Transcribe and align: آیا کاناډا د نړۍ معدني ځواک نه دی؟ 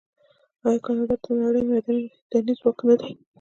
آیا 0.65 0.79
کاناډا 0.85 1.15
د 1.23 1.25
نړۍ 1.43 1.61
معدني 1.69 2.53
ځواک 2.59 2.79
نه 2.87 2.95
دی؟ 2.99 3.11